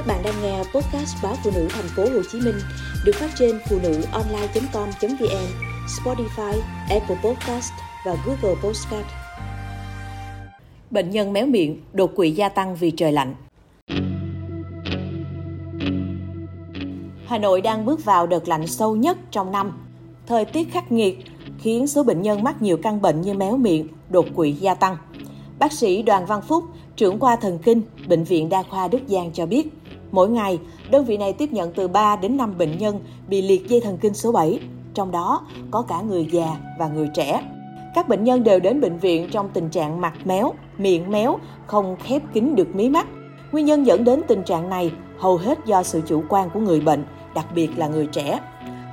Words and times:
Các 0.00 0.06
bạn 0.06 0.22
đang 0.24 0.42
nghe 0.42 0.58
podcast 0.58 1.16
báo 1.22 1.34
phụ 1.44 1.50
nữ 1.54 1.68
thành 1.70 1.84
phố 1.96 2.02
Hồ 2.02 2.22
Chí 2.32 2.40
Minh 2.40 2.54
được 3.04 3.12
phát 3.14 3.30
trên 3.38 3.58
phụ 3.68 3.78
nữ 3.82 4.02
online.com.vn, 4.12 5.46
Spotify, 5.86 6.60
Apple 6.90 7.16
Podcast 7.24 7.72
và 8.06 8.16
Google 8.26 8.60
Podcast. 8.62 9.06
Bệnh 10.90 11.10
nhân 11.10 11.32
méo 11.32 11.46
miệng, 11.46 11.80
đột 11.92 12.16
quỵ 12.16 12.30
gia 12.30 12.48
tăng 12.48 12.76
vì 12.76 12.90
trời 12.90 13.12
lạnh. 13.12 13.34
Hà 17.26 17.38
Nội 17.38 17.60
đang 17.60 17.84
bước 17.84 18.04
vào 18.04 18.26
đợt 18.26 18.48
lạnh 18.48 18.66
sâu 18.66 18.96
nhất 18.96 19.18
trong 19.30 19.52
năm. 19.52 19.86
Thời 20.26 20.44
tiết 20.44 20.72
khắc 20.72 20.92
nghiệt 20.92 21.18
khiến 21.58 21.86
số 21.86 22.04
bệnh 22.04 22.22
nhân 22.22 22.42
mắc 22.42 22.62
nhiều 22.62 22.76
căn 22.82 23.02
bệnh 23.02 23.20
như 23.20 23.34
méo 23.34 23.56
miệng, 23.56 23.88
đột 24.10 24.26
quỵ 24.34 24.52
gia 24.52 24.74
tăng. 24.74 24.96
Bác 25.58 25.72
sĩ 25.72 26.02
Đoàn 26.02 26.26
Văn 26.26 26.40
Phúc, 26.48 26.64
trưởng 26.96 27.20
khoa 27.20 27.36
thần 27.36 27.58
kinh, 27.58 27.82
Bệnh 28.08 28.24
viện 28.24 28.48
Đa 28.48 28.62
khoa 28.62 28.88
Đức 28.88 29.00
Giang 29.08 29.30
cho 29.32 29.46
biết, 29.46 29.68
mỗi 30.12 30.28
ngày, 30.28 30.58
đơn 30.90 31.04
vị 31.04 31.16
này 31.16 31.32
tiếp 31.32 31.52
nhận 31.52 31.72
từ 31.72 31.88
3 31.88 32.16
đến 32.16 32.36
5 32.36 32.58
bệnh 32.58 32.78
nhân 32.78 33.00
bị 33.28 33.42
liệt 33.42 33.68
dây 33.68 33.80
thần 33.80 33.98
kinh 33.98 34.14
số 34.14 34.32
7, 34.32 34.60
trong 34.94 35.10
đó 35.10 35.46
có 35.70 35.82
cả 35.82 36.00
người 36.00 36.28
già 36.30 36.56
và 36.78 36.88
người 36.88 37.08
trẻ. 37.14 37.42
Các 37.94 38.08
bệnh 38.08 38.24
nhân 38.24 38.44
đều 38.44 38.60
đến 38.60 38.80
bệnh 38.80 38.98
viện 38.98 39.28
trong 39.30 39.50
tình 39.52 39.68
trạng 39.68 40.00
mặt 40.00 40.14
méo, 40.24 40.54
miệng 40.78 41.10
méo, 41.10 41.38
không 41.66 41.96
khép 42.02 42.22
kín 42.32 42.54
được 42.54 42.74
mí 42.74 42.88
mắt. 42.88 43.06
Nguyên 43.52 43.66
nhân 43.66 43.86
dẫn 43.86 44.04
đến 44.04 44.22
tình 44.28 44.42
trạng 44.42 44.68
này 44.68 44.92
hầu 45.18 45.36
hết 45.36 45.58
do 45.66 45.82
sự 45.82 46.02
chủ 46.06 46.22
quan 46.28 46.50
của 46.50 46.60
người 46.60 46.80
bệnh, 46.80 47.04
đặc 47.34 47.46
biệt 47.54 47.78
là 47.78 47.88
người 47.88 48.06
trẻ. 48.06 48.40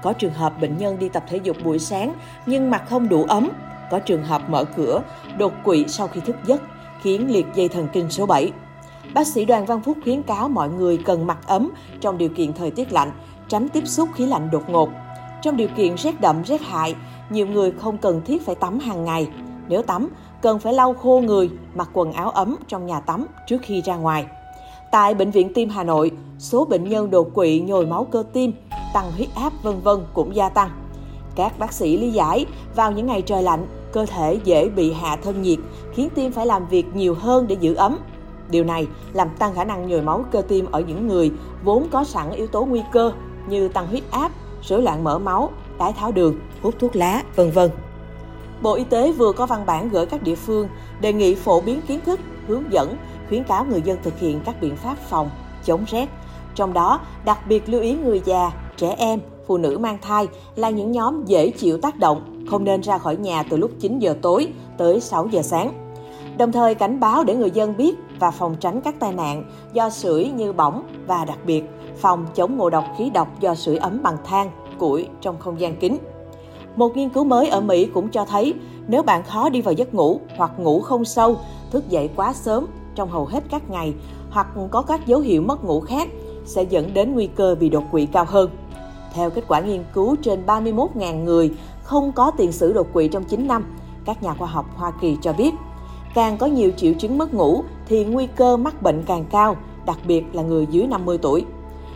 Có 0.03 0.13
trường 0.13 0.33
hợp 0.33 0.61
bệnh 0.61 0.77
nhân 0.77 0.99
đi 0.99 1.09
tập 1.09 1.23
thể 1.29 1.39
dục 1.43 1.57
buổi 1.63 1.79
sáng 1.79 2.13
nhưng 2.45 2.71
mặt 2.71 2.83
không 2.89 3.09
đủ 3.09 3.23
ấm, 3.27 3.49
có 3.91 3.99
trường 3.99 4.23
hợp 4.23 4.49
mở 4.49 4.63
cửa, 4.63 5.01
đột 5.37 5.53
quỵ 5.63 5.85
sau 5.87 6.07
khi 6.07 6.21
thức 6.21 6.35
giấc, 6.45 6.61
khiến 7.01 7.31
liệt 7.31 7.45
dây 7.55 7.67
thần 7.67 7.87
kinh 7.93 8.09
số 8.09 8.25
7. 8.25 8.51
Bác 9.13 9.27
sĩ 9.27 9.45
Đoàn 9.45 9.65
Văn 9.65 9.81
Phúc 9.81 9.97
khuyến 10.03 10.23
cáo 10.23 10.49
mọi 10.49 10.69
người 10.69 10.97
cần 10.97 11.27
mặc 11.27 11.37
ấm 11.47 11.71
trong 12.01 12.17
điều 12.17 12.29
kiện 12.29 12.53
thời 12.53 12.71
tiết 12.71 12.91
lạnh, 12.91 13.11
tránh 13.47 13.69
tiếp 13.69 13.87
xúc 13.87 14.09
khí 14.13 14.25
lạnh 14.25 14.49
đột 14.51 14.69
ngột. 14.69 14.89
Trong 15.41 15.57
điều 15.57 15.67
kiện 15.77 15.95
rét 15.97 16.21
đậm 16.21 16.43
rét 16.43 16.61
hại, 16.61 16.95
nhiều 17.29 17.47
người 17.47 17.71
không 17.71 17.97
cần 17.97 18.21
thiết 18.25 18.45
phải 18.45 18.55
tắm 18.55 18.79
hàng 18.79 19.05
ngày. 19.05 19.27
Nếu 19.67 19.81
tắm, 19.81 20.09
cần 20.41 20.59
phải 20.59 20.73
lau 20.73 20.93
khô 20.93 21.21
người, 21.25 21.49
mặc 21.75 21.89
quần 21.93 22.11
áo 22.11 22.29
ấm 22.29 22.55
trong 22.67 22.85
nhà 22.85 22.99
tắm 22.99 23.25
trước 23.47 23.57
khi 23.61 23.81
ra 23.81 23.95
ngoài. 23.95 24.25
Tại 24.91 25.13
Bệnh 25.13 25.31
viện 25.31 25.53
Tim 25.53 25.69
Hà 25.69 25.83
Nội, 25.83 26.11
số 26.39 26.65
bệnh 26.65 26.89
nhân 26.89 27.11
đột 27.11 27.33
quỵ 27.33 27.59
nhồi 27.59 27.85
máu 27.85 28.07
cơ 28.11 28.23
tim, 28.33 28.53
tăng 28.93 29.11
huyết 29.11 29.29
áp 29.35 29.53
vân 29.63 29.81
vân 29.81 29.99
cũng 30.13 30.35
gia 30.35 30.49
tăng. 30.49 30.69
Các 31.35 31.59
bác 31.59 31.73
sĩ 31.73 31.97
lý 31.97 32.11
giải, 32.11 32.45
vào 32.75 32.91
những 32.91 33.05
ngày 33.05 33.21
trời 33.21 33.43
lạnh, 33.43 33.67
cơ 33.93 34.05
thể 34.05 34.39
dễ 34.43 34.69
bị 34.69 34.93
hạ 34.93 35.17
thân 35.23 35.41
nhiệt, 35.41 35.59
khiến 35.93 36.09
tim 36.15 36.31
phải 36.31 36.45
làm 36.45 36.67
việc 36.67 36.85
nhiều 36.95 37.15
hơn 37.15 37.47
để 37.47 37.55
giữ 37.59 37.73
ấm. 37.73 37.97
Điều 38.49 38.63
này 38.63 38.87
làm 39.13 39.29
tăng 39.39 39.55
khả 39.55 39.63
năng 39.63 39.87
nhồi 39.87 40.01
máu 40.01 40.25
cơ 40.31 40.41
tim 40.41 40.65
ở 40.71 40.79
những 40.79 41.07
người 41.07 41.31
vốn 41.63 41.87
có 41.91 42.03
sẵn 42.03 42.31
yếu 42.31 42.47
tố 42.47 42.65
nguy 42.65 42.81
cơ 42.91 43.11
như 43.47 43.67
tăng 43.67 43.87
huyết 43.87 44.03
áp, 44.11 44.31
rối 44.61 44.81
loạn 44.81 45.03
mỡ 45.03 45.19
máu, 45.19 45.51
đái 45.79 45.93
tháo 45.93 46.11
đường, 46.11 46.39
hút 46.61 46.75
thuốc 46.79 46.95
lá, 46.95 47.23
vân 47.35 47.51
vân. 47.51 47.69
Bộ 48.61 48.73
Y 48.73 48.83
tế 48.83 49.11
vừa 49.11 49.31
có 49.31 49.45
văn 49.45 49.65
bản 49.65 49.89
gửi 49.89 50.05
các 50.05 50.23
địa 50.23 50.35
phương 50.35 50.67
đề 51.01 51.13
nghị 51.13 51.35
phổ 51.35 51.61
biến 51.61 51.81
kiến 51.87 51.99
thức, 52.05 52.19
hướng 52.47 52.63
dẫn, 52.71 52.97
khuyến 53.29 53.43
cáo 53.43 53.65
người 53.65 53.81
dân 53.81 53.97
thực 54.03 54.19
hiện 54.19 54.39
các 54.45 54.61
biện 54.61 54.75
pháp 54.75 54.97
phòng, 55.09 55.29
chống 55.65 55.83
rét. 55.87 56.09
Trong 56.55 56.73
đó, 56.73 56.99
đặc 57.25 57.39
biệt 57.47 57.69
lưu 57.69 57.81
ý 57.81 57.93
người 57.93 58.21
già, 58.25 58.51
trẻ 58.77 58.95
em, 58.97 59.19
phụ 59.47 59.57
nữ 59.57 59.77
mang 59.77 59.97
thai 60.01 60.27
là 60.55 60.69
những 60.69 60.91
nhóm 60.91 61.25
dễ 61.25 61.49
chịu 61.49 61.77
tác 61.77 61.99
động, 61.99 62.45
không 62.49 62.63
nên 62.63 62.81
ra 62.81 62.97
khỏi 62.97 63.15
nhà 63.15 63.43
từ 63.43 63.57
lúc 63.57 63.71
9 63.79 63.99
giờ 63.99 64.15
tối 64.21 64.47
tới 64.77 64.99
6 64.99 65.27
giờ 65.31 65.41
sáng. 65.41 65.73
Đồng 66.37 66.51
thời 66.51 66.75
cảnh 66.75 66.99
báo 66.99 67.23
để 67.23 67.35
người 67.35 67.51
dân 67.51 67.77
biết 67.77 67.95
và 68.19 68.31
phòng 68.31 68.55
tránh 68.59 68.81
các 68.81 68.95
tai 68.99 69.13
nạn 69.13 69.43
do 69.73 69.89
sưởi 69.89 70.29
như 70.29 70.53
bỏng 70.53 70.83
và 71.07 71.25
đặc 71.25 71.39
biệt 71.45 71.63
phòng 71.97 72.25
chống 72.35 72.57
ngộ 72.57 72.69
độc 72.69 72.83
khí 72.97 73.09
độc 73.09 73.39
do 73.39 73.55
sưởi 73.55 73.77
ấm 73.77 74.03
bằng 74.03 74.17
than, 74.23 74.51
củi 74.79 75.07
trong 75.21 75.39
không 75.39 75.59
gian 75.59 75.75
kín. 75.75 75.97
Một 76.75 76.97
nghiên 76.97 77.09
cứu 77.09 77.23
mới 77.23 77.49
ở 77.49 77.61
Mỹ 77.61 77.85
cũng 77.93 78.09
cho 78.09 78.25
thấy 78.25 78.53
nếu 78.87 79.03
bạn 79.03 79.23
khó 79.23 79.49
đi 79.49 79.61
vào 79.61 79.73
giấc 79.73 79.93
ngủ 79.93 80.19
hoặc 80.37 80.51
ngủ 80.57 80.81
không 80.81 81.05
sâu, 81.05 81.37
thức 81.71 81.89
dậy 81.89 82.09
quá 82.15 82.33
sớm 82.33 82.65
trong 82.95 83.09
hầu 83.09 83.25
hết 83.25 83.43
các 83.49 83.69
ngày 83.69 83.93
hoặc 84.29 84.47
có 84.71 84.81
các 84.81 85.07
dấu 85.07 85.19
hiệu 85.19 85.41
mất 85.41 85.65
ngủ 85.65 85.81
khác 85.81 86.07
sẽ 86.45 86.63
dẫn 86.63 86.93
đến 86.93 87.13
nguy 87.13 87.27
cơ 87.27 87.55
bị 87.59 87.69
đột 87.69 87.83
quỵ 87.91 88.05
cao 88.05 88.25
hơn. 88.27 88.49
Theo 89.13 89.29
kết 89.29 89.43
quả 89.47 89.59
nghiên 89.59 89.83
cứu 89.93 90.15
trên 90.21 90.45
31.000 90.45 91.23
người 91.23 91.51
không 91.83 92.11
có 92.11 92.31
tiền 92.37 92.51
sử 92.51 92.73
đột 92.73 92.87
quỵ 92.93 93.07
trong 93.07 93.23
9 93.23 93.47
năm, 93.47 93.65
các 94.05 94.23
nhà 94.23 94.33
khoa 94.33 94.47
học 94.47 94.65
Hoa 94.75 94.91
Kỳ 95.01 95.17
cho 95.21 95.33
biết, 95.33 95.53
càng 96.13 96.37
có 96.37 96.45
nhiều 96.45 96.71
triệu 96.77 96.93
chứng 96.93 97.17
mất 97.17 97.33
ngủ 97.33 97.63
thì 97.87 98.05
nguy 98.05 98.27
cơ 98.35 98.57
mắc 98.57 98.81
bệnh 98.81 99.03
càng 99.03 99.25
cao, 99.29 99.55
đặc 99.85 99.97
biệt 100.07 100.23
là 100.33 100.43
người 100.43 100.67
dưới 100.71 100.87
50 100.87 101.17
tuổi. 101.17 101.45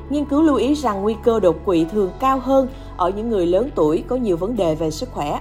Nghiên 0.09 0.25
cứu 0.25 0.41
lưu 0.41 0.55
ý 0.55 0.73
rằng 0.73 1.01
nguy 1.01 1.16
cơ 1.23 1.39
đột 1.39 1.55
quỵ 1.66 1.85
thường 1.85 2.11
cao 2.19 2.39
hơn 2.39 2.67
ở 2.97 3.09
những 3.09 3.29
người 3.29 3.47
lớn 3.47 3.69
tuổi 3.75 4.03
có 4.07 4.16
nhiều 4.16 4.38
vấn 4.38 4.55
đề 4.55 4.75
về 4.75 4.91
sức 4.91 5.09
khỏe. 5.11 5.39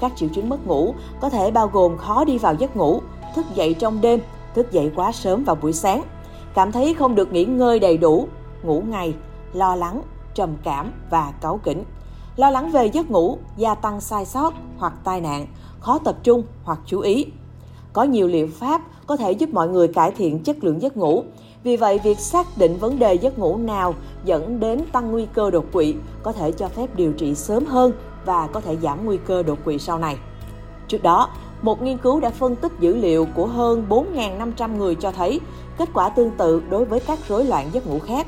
Các 0.00 0.12
triệu 0.16 0.28
chứng 0.28 0.48
mất 0.48 0.66
ngủ 0.66 0.94
có 1.20 1.30
thể 1.30 1.50
bao 1.50 1.70
gồm 1.72 1.96
khó 1.96 2.24
đi 2.24 2.38
vào 2.38 2.54
giấc 2.54 2.76
ngủ, 2.76 3.00
thức 3.34 3.46
dậy 3.54 3.74
trong 3.74 4.00
đêm, 4.00 4.20
thức 4.54 4.72
dậy 4.72 4.90
quá 4.96 5.12
sớm 5.12 5.44
vào 5.44 5.56
buổi 5.56 5.72
sáng, 5.72 6.02
cảm 6.54 6.72
thấy 6.72 6.94
không 6.94 7.14
được 7.14 7.32
nghỉ 7.32 7.44
ngơi 7.44 7.80
đầy 7.80 7.98
đủ, 7.98 8.28
ngủ 8.62 8.82
ngày, 8.88 9.14
lo 9.52 9.74
lắng, 9.74 10.02
trầm 10.34 10.50
cảm 10.62 10.92
và 11.10 11.32
cáu 11.40 11.60
kỉnh. 11.64 11.84
Lo 12.36 12.50
lắng 12.50 12.70
về 12.70 12.86
giấc 12.86 13.10
ngủ, 13.10 13.38
gia 13.56 13.74
tăng 13.74 14.00
sai 14.00 14.24
sót 14.24 14.54
hoặc 14.78 14.92
tai 15.04 15.20
nạn, 15.20 15.46
khó 15.80 15.98
tập 15.98 16.16
trung 16.22 16.42
hoặc 16.64 16.78
chú 16.86 17.00
ý. 17.00 17.26
Có 17.92 18.02
nhiều 18.02 18.28
liệu 18.28 18.48
pháp 18.54 18.80
có 19.06 19.16
thể 19.16 19.32
giúp 19.32 19.50
mọi 19.52 19.68
người 19.68 19.88
cải 19.88 20.10
thiện 20.10 20.38
chất 20.38 20.64
lượng 20.64 20.82
giấc 20.82 20.96
ngủ. 20.96 21.22
Vì 21.64 21.76
vậy, 21.76 22.00
việc 22.04 22.18
xác 22.18 22.46
định 22.58 22.76
vấn 22.76 22.98
đề 22.98 23.14
giấc 23.14 23.38
ngủ 23.38 23.56
nào 23.56 23.94
dẫn 24.24 24.60
đến 24.60 24.80
tăng 24.92 25.10
nguy 25.10 25.26
cơ 25.34 25.50
đột 25.50 25.64
quỵ 25.72 25.94
có 26.22 26.32
thể 26.32 26.52
cho 26.52 26.68
phép 26.68 26.96
điều 26.96 27.12
trị 27.12 27.34
sớm 27.34 27.64
hơn 27.64 27.92
và 28.24 28.46
có 28.46 28.60
thể 28.60 28.76
giảm 28.76 29.04
nguy 29.04 29.16
cơ 29.16 29.42
đột 29.42 29.58
quỵ 29.64 29.78
sau 29.78 29.98
này. 29.98 30.16
Trước 30.88 31.02
đó, 31.02 31.28
một 31.62 31.82
nghiên 31.82 31.98
cứu 31.98 32.20
đã 32.20 32.30
phân 32.30 32.56
tích 32.56 32.72
dữ 32.80 32.96
liệu 32.96 33.26
của 33.34 33.46
hơn 33.46 33.86
4.500 33.88 34.76
người 34.76 34.94
cho 34.94 35.12
thấy 35.12 35.40
kết 35.78 35.88
quả 35.94 36.08
tương 36.08 36.30
tự 36.30 36.62
đối 36.70 36.84
với 36.84 37.00
các 37.00 37.18
rối 37.28 37.44
loạn 37.44 37.68
giấc 37.72 37.86
ngủ 37.86 37.98
khác. 37.98 38.26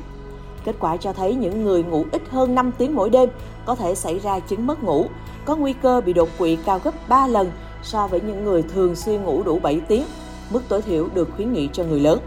Kết 0.65 0.75
quả 0.79 0.97
cho 0.97 1.13
thấy 1.13 1.35
những 1.35 1.63
người 1.63 1.83
ngủ 1.83 2.05
ít 2.11 2.21
hơn 2.29 2.55
5 2.55 2.71
tiếng 2.77 2.95
mỗi 2.95 3.09
đêm 3.09 3.29
có 3.65 3.75
thể 3.75 3.95
xảy 3.95 4.19
ra 4.19 4.39
chứng 4.39 4.67
mất 4.67 4.83
ngủ, 4.83 5.05
có 5.45 5.55
nguy 5.55 5.73
cơ 5.73 6.01
bị 6.05 6.13
đột 6.13 6.29
quỵ 6.37 6.55
cao 6.55 6.79
gấp 6.83 7.09
3 7.09 7.27
lần 7.27 7.51
so 7.83 8.07
với 8.07 8.21
những 8.21 8.43
người 8.43 8.63
thường 8.63 8.95
xuyên 8.95 9.23
ngủ 9.23 9.43
đủ 9.43 9.59
7 9.59 9.79
tiếng, 9.87 10.03
mức 10.49 10.61
tối 10.69 10.81
thiểu 10.81 11.07
được 11.13 11.29
khuyến 11.35 11.53
nghị 11.53 11.69
cho 11.73 11.83
người 11.83 11.99
lớn. 11.99 12.19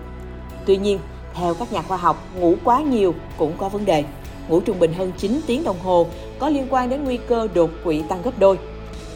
Tuy 0.67 0.77
nhiên, 0.77 0.99
theo 1.35 1.55
các 1.55 1.73
nhà 1.73 1.83
khoa 1.83 1.97
học, 1.97 2.25
ngủ 2.41 2.55
quá 2.65 2.81
nhiều 2.81 3.15
cũng 3.39 3.53
có 3.59 3.69
vấn 3.69 3.85
đề. 3.85 4.05
Ngủ 4.49 4.61
trung 4.61 4.79
bình 4.79 4.93
hơn 4.93 5.13
9 5.19 5.41
tiếng 5.47 5.65
đồng 5.65 5.79
hồ 5.83 6.07
có 6.39 6.49
liên 6.49 6.67
quan 6.71 6.89
đến 6.89 7.05
nguy 7.05 7.17
cơ 7.17 7.49
đột 7.55 7.71
quỵ 7.85 8.03
tăng 8.03 8.23
gấp 8.23 8.39
đôi. 8.39 8.59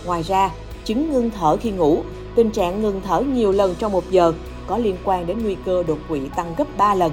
Ngoài 0.07 0.23
ra, 0.23 0.51
chứng 0.85 1.13
ngưng 1.13 1.31
thở 1.31 1.57
khi 1.57 1.71
ngủ, 1.71 2.03
tình 2.35 2.51
trạng 2.51 2.83
ngừng 2.83 3.01
thở 3.05 3.21
nhiều 3.21 3.53
lần 3.53 3.75
trong 3.79 3.93
một 3.93 4.11
giờ 4.11 4.33
có 4.67 4.79
liên 4.79 4.97
quan 5.05 5.27
đến 5.27 5.43
nguy 5.43 5.57
cơ 5.67 5.83
đột 5.83 5.99
quỵ 6.09 6.21
tăng 6.37 6.55
gấp 6.57 6.77
3 6.77 6.95
lần. 6.95 7.13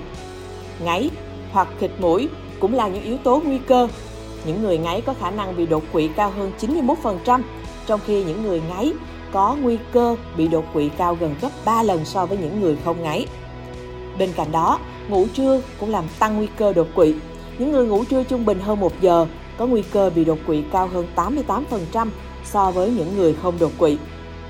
Ngáy 0.83 1.09
hoặc 1.51 1.67
khịt 1.79 1.91
mũi 1.99 2.29
cũng 2.59 2.73
là 2.73 2.87
những 2.87 3.03
yếu 3.03 3.17
tố 3.17 3.41
nguy 3.45 3.57
cơ. 3.57 3.87
Những 4.45 4.63
người 4.63 4.77
ngáy 4.77 5.01
có 5.01 5.13
khả 5.19 5.31
năng 5.31 5.57
bị 5.57 5.65
đột 5.65 5.83
quỵ 5.93 6.07
cao 6.07 6.31
hơn 6.37 6.51
91%, 6.59 7.41
trong 7.85 7.99
khi 8.05 8.23
những 8.23 8.43
người 8.43 8.61
ngáy 8.69 8.93
có 9.31 9.57
nguy 9.61 9.77
cơ 9.91 10.15
bị 10.37 10.47
đột 10.47 10.65
quỵ 10.73 10.89
cao 10.97 11.17
gần 11.19 11.35
gấp 11.41 11.49
3 11.65 11.83
lần 11.83 12.05
so 12.05 12.25
với 12.25 12.37
những 12.37 12.61
người 12.61 12.77
không 12.85 13.03
ngáy. 13.03 13.25
Bên 14.19 14.29
cạnh 14.35 14.51
đó, 14.51 14.79
ngủ 15.09 15.27
trưa 15.33 15.61
cũng 15.79 15.89
làm 15.89 16.05
tăng 16.19 16.37
nguy 16.37 16.47
cơ 16.57 16.73
đột 16.73 16.87
quỵ. 16.95 17.13
Những 17.57 17.71
người 17.71 17.85
ngủ 17.85 18.03
trưa 18.03 18.23
trung 18.23 18.45
bình 18.45 18.59
hơn 18.59 18.79
1 18.79 19.01
giờ 19.01 19.25
có 19.57 19.65
nguy 19.65 19.81
cơ 19.81 20.09
bị 20.15 20.25
đột 20.25 20.39
quỵ 20.47 20.63
cao 20.71 20.87
hơn 20.87 21.07
88% 21.15 22.07
so 22.45 22.71
với 22.71 22.91
những 22.91 23.15
người 23.17 23.33
không 23.33 23.59
đột 23.59 23.71
quỵ. 23.77 23.97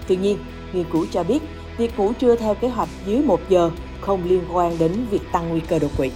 Tuy 0.08 0.16
nhiên, 0.16 0.38
nghiên 0.74 0.86
cứu 0.92 1.06
cho 1.12 1.24
biết 1.24 1.40
việc 1.78 2.00
ngủ 2.00 2.14
trưa 2.14 2.36
theo 2.36 2.56
kế 2.56 2.68
hoạch 2.68 2.90
dưới 3.06 3.22
1 3.22 3.40
giờ 3.50 3.72
không 4.02 4.22
liên 4.26 4.42
quan 4.54 4.78
đến 4.80 4.92
việc 5.12 5.32
tăng 5.32 5.50
nguy 5.50 5.60
cơ 5.60 5.80
đột 5.80 5.92
quỵ. 5.98 6.12